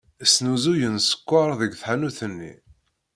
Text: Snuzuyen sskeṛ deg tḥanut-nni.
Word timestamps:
Snuzuyen 0.33 0.95
sskeṛ 1.07 1.49
deg 1.61 1.71
tḥanut-nni. 1.79 2.53